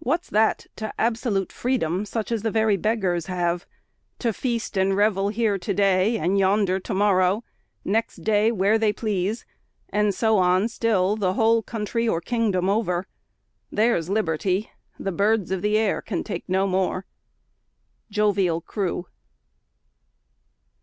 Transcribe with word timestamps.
What's 0.00 0.28
that 0.28 0.66
to 0.76 0.92
absolute 1.00 1.52
freedom, 1.52 2.04
such 2.04 2.30
as 2.30 2.42
the 2.42 2.50
very 2.50 2.76
beggars 2.76 3.28
have; 3.32 3.64
to 4.18 4.34
feast 4.34 4.76
and 4.76 4.94
revel 4.94 5.30
here 5.30 5.56
to 5.56 5.72
day, 5.72 6.18
and 6.18 6.38
yonder 6.38 6.78
to 6.80 6.92
morrow; 6.92 7.44
next 7.82 8.16
day 8.16 8.52
where 8.52 8.76
they 8.78 8.92
please; 8.92 9.46
and 9.88 10.14
so 10.14 10.36
on 10.36 10.68
still, 10.68 11.16
the 11.16 11.32
whole 11.32 11.62
country 11.62 12.06
or 12.06 12.20
kingdom 12.20 12.68
over? 12.68 13.06
There's 13.72 14.10
liberty! 14.10 14.70
the 14.98 15.12
birds 15.12 15.50
of 15.50 15.62
the 15.62 15.78
air 15.78 16.02
can 16.02 16.22
take 16.22 16.46
no 16.46 16.66
more. 16.66 17.06
JOVIAL 18.10 18.60
CREW. 18.60 19.06